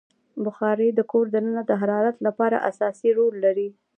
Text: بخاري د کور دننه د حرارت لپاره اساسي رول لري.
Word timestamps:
بخاري 0.45 0.87
د 0.93 0.99
کور 1.11 1.25
دننه 1.35 1.61
د 1.65 1.71
حرارت 1.81 2.17
لپاره 2.27 2.63
اساسي 2.69 3.09
رول 3.17 3.35
لري. 3.45 3.69